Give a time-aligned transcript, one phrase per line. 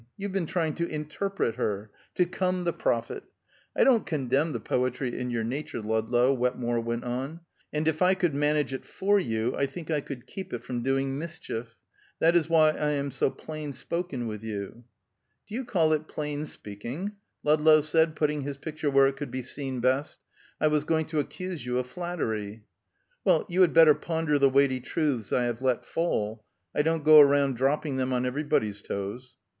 [0.17, 3.23] You've been trying to interpret her; to come the prophet!
[3.75, 8.15] I don't condemn the poetry in your nature, Ludlow," Wetmore went on, "and if I
[8.15, 11.75] could manage it for you, I think I could keep it from doing mischief.
[12.17, 14.85] That is why I am so plain spoken with you."
[15.47, 17.11] "Do you call it plain speaking?"
[17.43, 20.19] Ludlow said, putting his picture where it could be seen best.
[20.59, 22.63] "I was going to accuse you of flattery."
[23.23, 26.43] "Well, you had better ponder the weighty truths I have let fall.
[26.73, 29.35] I don't go round dropping them on everybody's toes."